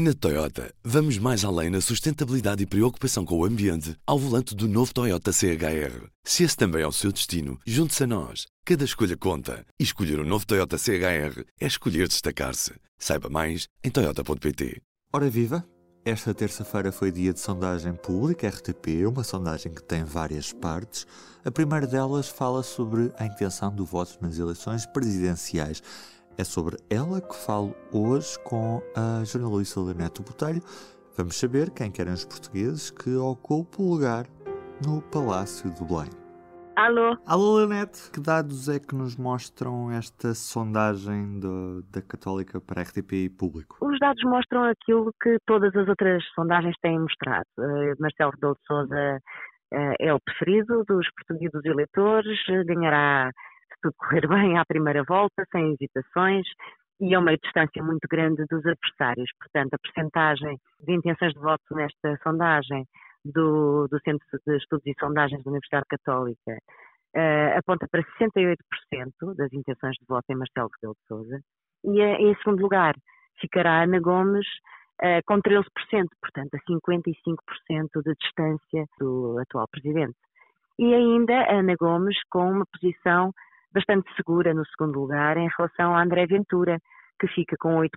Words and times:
Na 0.00 0.14
Toyota, 0.14 0.72
vamos 0.84 1.18
mais 1.18 1.44
além 1.44 1.70
na 1.70 1.80
sustentabilidade 1.80 2.62
e 2.62 2.66
preocupação 2.66 3.24
com 3.24 3.36
o 3.36 3.44
ambiente 3.44 3.96
ao 4.06 4.16
volante 4.16 4.54
do 4.54 4.68
novo 4.68 4.94
Toyota 4.94 5.32
CHR. 5.32 6.06
Se 6.22 6.44
esse 6.44 6.56
também 6.56 6.82
é 6.82 6.86
o 6.86 6.92
seu 6.92 7.10
destino, 7.10 7.58
junte-se 7.66 8.04
a 8.04 8.06
nós. 8.06 8.46
Cada 8.64 8.84
escolha 8.84 9.16
conta. 9.16 9.66
E 9.76 9.82
escolher 9.82 10.20
o 10.20 10.22
um 10.22 10.24
novo 10.24 10.46
Toyota 10.46 10.78
CHR 10.78 11.42
é 11.60 11.66
escolher 11.66 12.06
destacar-se. 12.06 12.74
Saiba 12.96 13.28
mais 13.28 13.66
em 13.82 13.90
Toyota.pt. 13.90 14.80
Ora 15.12 15.28
viva! 15.28 15.66
Esta 16.04 16.32
terça-feira 16.32 16.92
foi 16.92 17.10
dia 17.10 17.32
de 17.32 17.40
sondagem 17.40 17.92
pública 17.92 18.48
RTP, 18.48 19.04
uma 19.04 19.24
sondagem 19.24 19.74
que 19.74 19.82
tem 19.82 20.04
várias 20.04 20.52
partes. 20.52 21.08
A 21.44 21.50
primeira 21.50 21.88
delas 21.88 22.28
fala 22.28 22.62
sobre 22.62 23.12
a 23.18 23.26
intenção 23.26 23.74
do 23.74 23.84
voto 23.84 24.16
nas 24.20 24.38
eleições 24.38 24.86
presidenciais. 24.86 25.82
É 26.40 26.44
sobre 26.44 26.76
ela 26.88 27.20
que 27.20 27.34
falo 27.34 27.74
hoje 27.92 28.38
com 28.44 28.80
a 28.94 29.24
jornalista 29.24 29.80
Leonete 29.80 30.22
Botelho. 30.22 30.62
Vamos 31.16 31.34
saber 31.34 31.68
quem 31.70 31.90
querem 31.90 32.12
os 32.12 32.24
portugueses 32.24 32.92
que 32.92 33.12
ocupa 33.16 33.82
o 33.82 33.94
lugar 33.94 34.24
no 34.86 35.02
Palácio 35.02 35.68
do 35.74 35.84
Belém. 35.84 36.08
Alô? 36.76 37.18
Alô, 37.26 37.56
Leonete. 37.56 38.08
Que 38.12 38.20
dados 38.20 38.68
é 38.68 38.78
que 38.78 38.94
nos 38.94 39.16
mostram 39.16 39.90
esta 39.90 40.32
sondagem 40.32 41.40
do, 41.40 41.82
da 41.90 42.00
Católica 42.00 42.60
para 42.60 42.82
a 42.82 42.84
RTP 42.84 43.34
Público? 43.36 43.76
Os 43.80 43.98
dados 43.98 44.22
mostram 44.22 44.62
aquilo 44.62 45.12
que 45.20 45.38
todas 45.44 45.74
as 45.74 45.88
outras 45.88 46.22
sondagens 46.36 46.76
têm 46.80 47.00
mostrado. 47.00 47.48
Uh, 47.58 47.98
Marcelo 47.98 48.30
Rebelo 48.30 48.54
de 48.54 48.64
Sousa 48.64 49.20
uh, 49.74 49.94
é 49.98 50.14
o 50.14 50.20
preferido 50.20 50.84
dos 50.86 51.04
portugueses 51.16 51.64
eleitores, 51.64 52.38
uh, 52.48 52.64
ganhará 52.64 53.32
tudo 53.82 53.94
correr 53.96 54.26
bem 54.28 54.58
à 54.58 54.64
primeira 54.64 55.02
volta, 55.04 55.44
sem 55.50 55.72
hesitações, 55.72 56.46
e 57.00 57.14
a 57.14 57.18
uma 57.20 57.36
distância 57.36 57.82
muito 57.82 58.06
grande 58.08 58.44
dos 58.50 58.64
adversários. 58.66 59.30
Portanto, 59.38 59.74
a 59.74 59.78
percentagem 59.78 60.58
de 60.80 60.92
intenções 60.92 61.32
de 61.32 61.40
voto 61.40 61.62
nesta 61.74 62.18
sondagem 62.22 62.84
do, 63.24 63.86
do 63.88 64.00
Centro 64.00 64.26
de 64.46 64.56
Estudos 64.56 64.86
e 64.86 64.94
Sondagens 64.98 65.42
da 65.42 65.50
Universidade 65.50 65.86
Católica 65.88 66.58
uh, 67.16 67.58
aponta 67.58 67.86
para 67.90 68.02
68% 68.02 68.56
das 69.36 69.52
intenções 69.52 69.96
de 69.96 70.06
voto 70.08 70.24
em 70.30 70.36
Marcelo 70.36 70.70
Rebelo 70.74 70.94
de 70.94 71.06
Sousa. 71.06 71.40
E 71.84 72.02
uh, 72.02 72.30
em 72.30 72.34
segundo 72.36 72.62
lugar 72.62 72.94
ficará 73.40 73.82
Ana 73.82 74.00
Gomes 74.00 74.46
uh, 75.02 75.22
com 75.26 75.40
13%, 75.40 75.62
portanto 76.20 76.54
a 76.54 76.58
55% 76.70 78.02
de 78.04 78.14
distância 78.20 78.86
do 78.98 79.38
atual 79.38 79.66
Presidente. 79.70 80.16
E 80.78 80.94
ainda 80.94 81.50
Ana 81.50 81.74
Gomes 81.78 82.16
com 82.30 82.50
uma 82.50 82.64
posição 82.66 83.32
bastante 83.72 84.10
segura 84.16 84.54
no 84.54 84.64
segundo 84.66 85.00
lugar 85.00 85.36
em 85.36 85.48
relação 85.56 85.94
a 85.94 86.02
André 86.02 86.26
Ventura, 86.26 86.78
que 87.20 87.26
fica 87.28 87.56
com 87.58 87.76
8% 87.76 87.88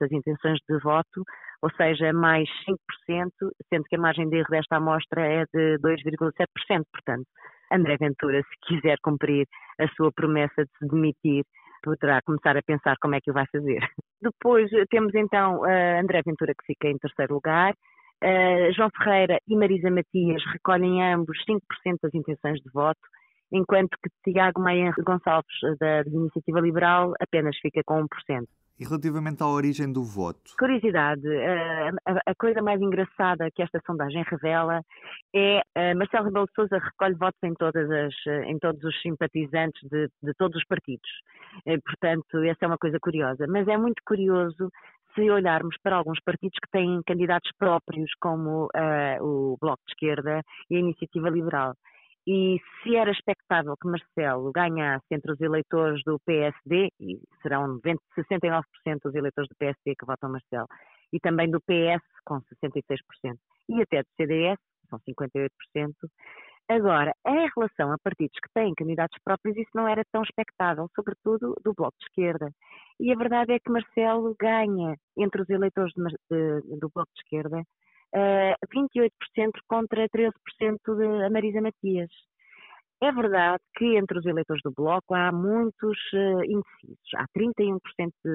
das 0.00 0.10
intenções 0.10 0.58
de 0.68 0.78
voto, 0.78 1.24
ou 1.62 1.70
seja, 1.72 2.12
mais 2.12 2.48
5%, 2.66 3.30
sendo 3.68 3.84
que 3.84 3.96
a 3.96 4.00
margem 4.00 4.28
de 4.28 4.36
erro 4.36 4.48
desta 4.50 4.76
amostra 4.76 5.20
é 5.20 5.44
de 5.52 5.78
2,7%. 5.78 6.84
Portanto, 6.92 7.26
André 7.70 7.96
Ventura, 7.98 8.40
se 8.42 8.66
quiser 8.66 8.96
cumprir 9.02 9.46
a 9.78 9.86
sua 9.88 10.10
promessa 10.12 10.64
de 10.64 10.70
se 10.78 10.88
demitir, 10.88 11.44
poderá 11.82 12.20
começar 12.22 12.56
a 12.56 12.62
pensar 12.62 12.96
como 13.00 13.14
é 13.14 13.20
que 13.20 13.30
o 13.30 13.34
vai 13.34 13.46
fazer. 13.52 13.80
Depois 14.20 14.70
temos 14.90 15.14
então 15.14 15.60
uh, 15.60 16.00
André 16.00 16.22
Ventura, 16.24 16.54
que 16.54 16.66
fica 16.66 16.88
em 16.88 16.98
terceiro 16.98 17.34
lugar. 17.34 17.74
Uh, 18.22 18.72
João 18.74 18.90
Ferreira 18.96 19.38
e 19.48 19.56
Marisa 19.56 19.90
Matias 19.90 20.42
recolhem 20.52 21.02
ambos 21.02 21.38
5% 21.48 21.60
das 22.02 22.14
intenções 22.14 22.60
de 22.60 22.70
voto 22.70 23.00
enquanto 23.52 23.96
que 24.02 24.32
Tiago 24.32 24.60
Maia 24.60 24.92
Gonçalves, 25.04 25.54
da, 25.78 26.02
Iniciativa 26.02 26.60
Liberal, 26.60 27.14
apenas 27.20 27.56
fica 27.58 27.82
com 27.84 28.02
1%. 28.02 28.08
E 28.78 28.84
relativamente 28.84 29.42
à 29.42 29.46
origem 29.46 29.92
do 29.92 30.02
voto? 30.02 30.52
Curiosidade, 30.58 31.20
a, 32.06 32.30
a, 32.30 32.34
coisa 32.34 32.62
mais 32.62 32.80
engraçada 32.80 33.50
que 33.50 33.62
esta 33.62 33.78
sondagem 33.84 34.24
revela 34.26 34.80
é 35.34 35.60
uh, 35.76 35.98
Marcelo 35.98 36.24
Rebelo 36.24 36.46
de 36.46 36.54
Sousa 36.54 36.78
recolhe 36.78 37.14
votos 37.14 37.38
em, 37.44 37.52
todas 37.52 37.90
as, 37.90 38.14
em 38.46 38.58
todos 38.58 38.82
os 38.82 39.02
simpatizantes 39.02 39.86
de, 39.90 40.08
de 40.22 40.32
todos 40.38 40.56
os 40.56 40.64
partidos. 40.66 41.10
Portanto, 41.84 42.42
essa 42.44 42.64
é 42.64 42.66
uma 42.66 42.78
coisa 42.78 42.98
curiosa. 42.98 43.44
Mas 43.46 43.68
é 43.68 43.76
muito 43.76 44.02
curioso 44.02 44.70
se 45.14 45.30
olharmos 45.30 45.76
para 45.82 45.96
alguns 45.96 46.20
partidos 46.20 46.58
que 46.62 46.70
têm 46.70 47.02
candidatos 47.06 47.50
próprios, 47.58 48.10
como 48.20 48.66
uh, 48.66 49.22
o 49.22 49.56
Bloco 49.60 49.82
de 49.86 49.92
Esquerda 49.92 50.42
e 50.70 50.76
a 50.76 50.78
Iniciativa 50.78 51.28
Liberal. 51.28 51.74
E 52.26 52.58
se 52.82 52.96
era 52.96 53.10
expectável 53.10 53.74
que 53.76 53.88
Marcelo 53.88 54.52
ganhasse 54.52 55.06
entre 55.10 55.32
os 55.32 55.40
eleitores 55.40 56.02
do 56.04 56.18
PSD, 56.20 56.90
e 57.00 57.18
serão 57.42 57.80
20, 57.82 57.98
69% 58.16 58.62
dos 59.02 59.14
eleitores 59.14 59.48
do 59.48 59.56
PSD 59.56 59.94
que 59.96 60.06
votam 60.06 60.30
Marcelo, 60.30 60.68
e 61.12 61.18
também 61.18 61.50
do 61.50 61.60
PS, 61.60 62.04
com 62.24 62.40
66%, 62.40 63.36
e 63.68 63.82
até 63.82 64.02
do 64.02 64.08
CDS, 64.16 64.58
são 64.88 64.98
58%. 65.00 65.48
Agora, 66.68 67.12
em 67.26 67.48
relação 67.56 67.92
a 67.92 67.98
partidos 67.98 68.38
que 68.40 68.52
têm 68.54 68.72
candidatos 68.74 69.18
próprios, 69.24 69.56
isso 69.56 69.70
não 69.74 69.88
era 69.88 70.04
tão 70.12 70.22
expectável, 70.22 70.88
sobretudo 70.94 71.56
do 71.64 71.74
Bloco 71.74 71.96
de 71.98 72.04
Esquerda. 72.06 72.52
E 73.00 73.12
a 73.12 73.16
verdade 73.16 73.52
é 73.52 73.58
que 73.58 73.72
Marcelo 73.72 74.36
ganha 74.38 74.94
entre 75.16 75.42
os 75.42 75.50
eleitores 75.50 75.92
de, 75.94 76.04
de, 76.30 76.78
do 76.78 76.88
Bloco 76.94 77.10
de 77.12 77.22
Esquerda 77.22 77.64
uh, 78.14 78.54
28% 78.74 79.10
contra 79.68 80.08
13% 80.08 80.32
de 80.96 81.30
Marisa 81.30 81.60
Matias. 81.60 82.10
É 83.02 83.10
verdade 83.10 83.62
que 83.76 83.96
entre 83.96 84.18
os 84.18 84.26
eleitores 84.26 84.62
do 84.62 84.72
Bloco 84.72 85.14
há 85.14 85.32
muitos 85.32 85.98
uh, 86.12 86.44
indecisos. 86.44 87.14
Há 87.16 87.24
31% 87.36 87.80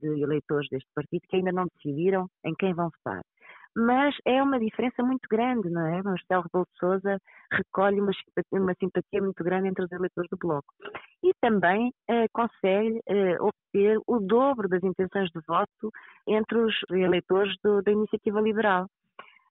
de, 0.00 0.22
eleitores 0.22 0.68
deste 0.70 0.88
partido 0.94 1.26
que 1.28 1.36
ainda 1.36 1.52
não 1.52 1.66
decidiram 1.74 2.26
em 2.44 2.54
quem 2.54 2.72
vão 2.72 2.88
votar 2.88 3.22
mas 3.76 4.14
é 4.24 4.42
uma 4.42 4.58
diferença 4.58 5.02
muito 5.02 5.28
grande, 5.30 5.68
não 5.68 5.86
é? 5.86 6.02
Marcelo 6.02 6.44
Rebelo 6.44 6.66
de 6.72 6.78
Sousa 6.78 7.18
recolhe 7.52 8.00
uma 8.00 8.12
simpatia, 8.14 8.60
uma 8.62 8.74
simpatia, 8.80 9.20
muito 9.22 9.44
grande 9.44 9.68
entre 9.68 9.84
os 9.84 9.92
eleitores 9.92 10.30
do 10.30 10.38
Bloco. 10.38 10.72
E 11.22 11.30
também 11.42 11.92
eh, 12.08 12.26
consegue 12.32 13.02
eh, 13.06 13.36
obter 13.38 14.00
o 14.06 14.18
dobro 14.18 14.66
das 14.66 14.82
intenções 14.82 15.28
de 15.28 15.40
voto 15.46 15.92
entre 16.26 16.56
os 16.56 16.74
eleitores 16.90 17.54
do, 17.62 17.82
da 17.82 17.92
Iniciativa 17.92 18.40
Liberal 18.40 18.88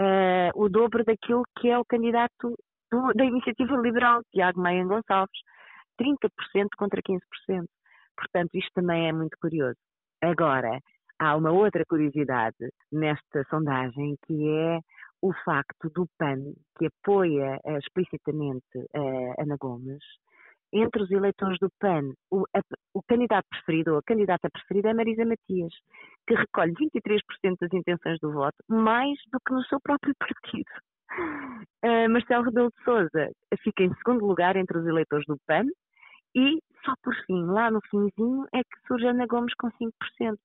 uh, 0.00 0.50
o 0.54 0.68
dobro 0.68 1.04
daquilo 1.04 1.42
que 1.58 1.68
é 1.68 1.78
o 1.78 1.84
candidato 1.84 2.56
do, 2.90 3.12
da 3.14 3.24
iniciativa 3.24 3.76
liberal, 3.76 4.22
Tiago 4.32 4.60
Maia 4.60 4.84
Gonçalves, 4.84 5.40
30% 6.00 6.68
contra 6.76 7.00
15%. 7.02 7.64
Portanto, 8.16 8.54
isto 8.54 8.70
também 8.74 9.08
é 9.08 9.12
muito 9.12 9.36
curioso. 9.40 9.78
Agora, 10.22 10.80
há 11.18 11.36
uma 11.36 11.52
outra 11.52 11.84
curiosidade 11.86 12.56
nesta 12.90 13.44
sondagem 13.50 14.16
que 14.26 14.48
é 14.48 14.80
o 15.22 15.32
facto 15.44 15.90
do 15.90 16.06
PAN, 16.18 16.52
que 16.78 16.86
apoia 16.86 17.58
uh, 17.64 17.78
explicitamente 17.78 18.76
uh, 18.76 19.34
Ana 19.40 19.56
Gomes, 19.58 20.02
entre 20.72 21.02
os 21.02 21.10
eleitores 21.10 21.58
do 21.58 21.70
PAN, 21.80 22.12
o, 22.30 22.44
o 22.96 23.02
candidato 23.02 23.46
preferido 23.50 23.92
ou 23.92 23.98
a 23.98 24.02
candidata 24.02 24.48
preferida 24.50 24.88
é 24.88 24.94
Marisa 24.94 25.24
Matias, 25.26 25.72
que 26.26 26.34
recolhe 26.34 26.72
23% 26.72 27.56
das 27.60 27.72
intenções 27.72 28.18
do 28.20 28.32
voto, 28.32 28.56
mais 28.68 29.18
do 29.30 29.38
que 29.46 29.52
no 29.52 29.62
seu 29.64 29.78
próprio 29.80 30.14
partido. 30.18 30.70
Uh, 31.84 32.10
Marcelo 32.10 32.44
Rebelo 32.44 32.70
de 32.70 32.84
Sousa 32.84 33.30
fica 33.62 33.82
em 33.82 33.94
segundo 33.96 34.26
lugar 34.26 34.56
entre 34.56 34.78
os 34.78 34.86
eleitores 34.86 35.26
do 35.26 35.38
PAN 35.46 35.66
e 36.34 36.58
só 36.84 36.94
por 37.02 37.14
fim, 37.26 37.44
lá 37.46 37.70
no 37.70 37.80
finzinho, 37.90 38.46
é 38.54 38.62
que 38.62 38.86
surge 38.86 39.06
Ana 39.06 39.26
Gomes 39.26 39.54
com 39.54 39.68
5%. 39.68 39.90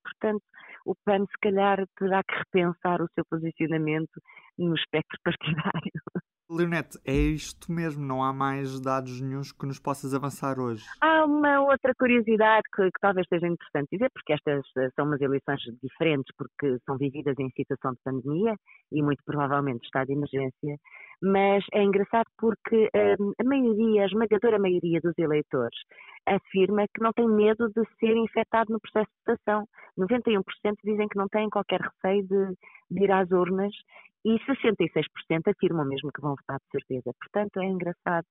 Portanto, 0.04 0.44
o 0.86 0.96
PAN 1.06 1.26
se 1.26 1.38
calhar 1.42 1.86
terá 1.98 2.24
que 2.24 2.36
repensar 2.36 3.02
o 3.02 3.10
seu 3.14 3.24
posicionamento 3.30 4.22
no 4.58 4.76
espectro 4.76 5.20
partidário. 5.24 6.02
Leonete, 6.52 7.00
é 7.06 7.14
isto 7.14 7.72
mesmo, 7.72 8.06
não 8.06 8.22
há 8.22 8.34
mais 8.34 8.80
dados 8.82 9.22
nenhums 9.22 9.54
que 9.54 9.66
nos 9.66 9.80
possas 9.80 10.14
avançar 10.14 10.60
hoje. 10.60 10.84
Há 11.00 11.24
uma 11.24 11.62
outra 11.62 11.94
curiosidade 11.98 12.64
que, 12.76 12.84
que, 12.84 13.00
talvez 13.00 13.26
seja 13.30 13.48
interessante 13.48 13.88
dizer, 13.92 14.10
porque 14.14 14.34
estas 14.34 14.64
eh, 14.78 14.90
são 14.96 15.06
umas 15.06 15.22
eleições 15.22 15.62
diferentes, 15.82 16.36
porque 16.38 16.78
são 16.86 16.98
vividas 16.98 17.40
em 17.40 17.50
situação 17.52 17.94
de 17.94 18.00
pandemia 18.04 18.56
e 18.92 19.02
muito 19.02 19.24
provavelmente 19.26 19.86
estado 19.86 20.08
de 20.08 20.14
emergência, 20.14 20.78
mas 21.22 21.64
é 21.72 21.84
engraçado 21.84 22.26
porque 22.38 22.90
um, 23.20 23.32
a 23.40 23.44
maioria, 23.44 24.04
a 24.04 24.06
esmagadora 24.06 24.60
maioria 24.60 25.00
dos 25.02 25.18
eleitores 25.18 25.78
afirma 26.26 26.86
que 26.94 27.02
não 27.02 27.14
tem 27.14 27.28
medo 27.28 27.70
de 27.70 27.84
ser 28.00 28.16
infectado 28.18 28.74
no 28.74 28.80
processo 28.80 29.10
de 29.10 29.34
votação. 29.34 29.68
91% 29.98 30.42
dizem 30.84 31.08
que 31.08 31.18
não 31.18 31.28
têm 31.28 31.50
qualquer 31.50 31.80
receio 31.80 32.24
de, 32.24 32.58
de 32.92 33.04
ir 33.04 33.12
às 33.12 33.32
urnas 33.32 33.74
e 34.26 34.38
66% 34.40 35.48
afirmam 35.48 35.86
mesmo 35.86 36.12
que 36.14 36.22
vão 36.22 36.36
votar 36.36 36.60
de 36.60 36.72
certeza. 36.72 37.12
Portanto, 37.20 37.60
é 37.60 37.66
engraçado 37.66 38.26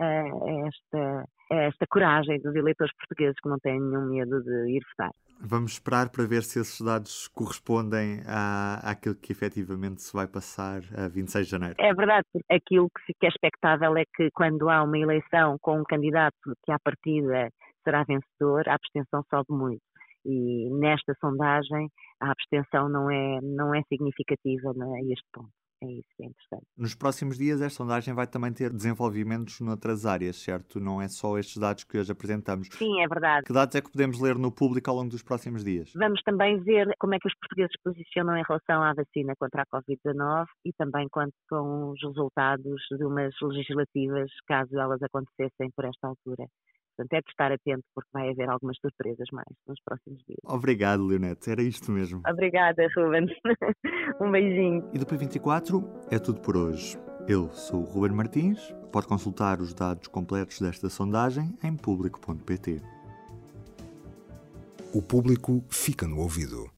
uh, 0.00 0.66
esta, 0.66 1.28
esta 1.50 1.86
coragem 1.88 2.40
dos 2.40 2.54
eleitores 2.54 2.92
portugueses 2.96 3.36
que 3.40 3.48
não 3.48 3.58
têm 3.58 3.80
nenhum 3.80 4.08
medo 4.08 4.42
de 4.42 4.70
ir 4.70 4.82
votar. 4.90 5.12
Vamos 5.40 5.74
esperar 5.74 6.08
para 6.08 6.26
ver 6.26 6.42
se 6.42 6.58
esses 6.58 6.80
dados 6.80 7.28
correspondem 7.28 8.22
à, 8.26 8.90
àquilo 8.90 9.14
que 9.14 9.30
efetivamente 9.30 10.02
se 10.02 10.12
vai 10.12 10.26
passar 10.26 10.80
a 10.96 11.06
26 11.06 11.46
de 11.46 11.50
janeiro. 11.52 11.76
É 11.78 11.94
verdade, 11.94 12.26
aquilo 12.50 12.90
que 12.90 13.26
é 13.26 13.28
expectável 13.28 13.96
é 13.96 14.02
que 14.16 14.30
quando 14.32 14.68
há 14.68 14.82
uma 14.82 14.98
eleição 14.98 15.56
com 15.60 15.80
um 15.80 15.84
candidato 15.84 16.34
que 16.64 16.72
à 16.72 16.78
partida 16.80 17.50
será 17.84 18.02
vencedor, 18.02 18.68
a 18.68 18.74
abstenção 18.74 19.22
sobe 19.30 19.46
muito 19.50 19.80
E 20.28 20.68
nesta 20.70 21.14
sondagem 21.20 21.88
a 22.20 22.30
abstenção 22.30 22.86
não 22.86 23.10
é, 23.10 23.40
não 23.40 23.74
é 23.74 23.82
significativa 23.88 24.70
a 24.70 25.02
este 25.10 25.26
ponto. 25.32 25.48
É 25.80 25.86
isso 25.86 26.08
que 26.16 26.24
é 26.24 26.26
interessante. 26.26 26.66
Nos 26.76 26.94
próximos 26.94 27.38
dias, 27.38 27.60
esta 27.60 27.76
sondagem 27.76 28.12
vai 28.12 28.26
também 28.26 28.52
ter 28.52 28.72
desenvolvimentos 28.72 29.60
noutras 29.60 30.04
áreas, 30.04 30.36
certo? 30.36 30.80
Não 30.80 31.00
é 31.00 31.08
só 31.08 31.38
estes 31.38 31.56
dados 31.56 31.84
que 31.84 31.96
hoje 31.96 32.10
apresentamos. 32.10 32.68
Sim, 32.72 33.00
é 33.00 33.06
verdade. 33.06 33.46
Que 33.46 33.52
dados 33.52 33.76
é 33.76 33.80
que 33.80 33.90
podemos 33.90 34.20
ler 34.20 34.36
no 34.36 34.50
público 34.50 34.90
ao 34.90 34.96
longo 34.96 35.10
dos 35.10 35.22
próximos 35.22 35.62
dias? 35.62 35.92
Vamos 35.94 36.20
também 36.24 36.58
ver 36.60 36.92
como 36.98 37.14
é 37.14 37.18
que 37.20 37.28
os 37.28 37.34
portugueses 37.38 37.70
se 37.72 37.82
posicionam 37.82 38.36
em 38.36 38.42
relação 38.46 38.82
à 38.82 38.92
vacina 38.92 39.34
contra 39.38 39.62
a 39.62 39.66
Covid-19 39.66 40.46
e 40.64 40.72
também 40.72 41.08
quanto 41.08 41.34
com 41.48 41.92
os 41.92 42.02
resultados 42.02 42.82
de 42.90 43.04
umas 43.04 43.32
legislativas, 43.40 44.30
caso 44.48 44.76
elas 44.76 45.00
acontecessem 45.00 45.70
por 45.76 45.84
esta 45.84 46.08
altura. 46.08 46.48
Portanto, 46.98 47.12
é 47.12 47.20
de 47.20 47.30
estar 47.30 47.52
atento 47.52 47.84
porque 47.94 48.10
vai 48.12 48.28
haver 48.28 48.50
algumas 48.50 48.76
surpresas 48.78 49.28
mais 49.32 49.46
nos 49.68 49.80
próximos 49.84 50.18
dias. 50.26 50.40
Obrigado, 50.44 51.06
Leonete. 51.06 51.48
Era 51.48 51.62
isto 51.62 51.92
mesmo. 51.92 52.20
Obrigada, 52.28 52.88
Ruben. 52.96 53.26
um 54.20 54.32
beijinho. 54.32 54.90
E 54.92 54.98
do 54.98 55.06
P24 55.06 55.84
é 56.10 56.18
tudo 56.18 56.40
por 56.40 56.56
hoje. 56.56 56.98
Eu 57.28 57.48
sou 57.50 57.82
o 57.82 57.84
Ruben 57.84 58.16
Martins. 58.16 58.74
Pode 58.90 59.06
consultar 59.06 59.60
os 59.60 59.72
dados 59.72 60.08
completos 60.08 60.60
desta 60.60 60.88
sondagem 60.88 61.56
em 61.62 61.76
público.pt. 61.76 62.82
O 64.92 65.00
público 65.00 65.62
fica 65.68 66.08
no 66.08 66.18
ouvido. 66.18 66.77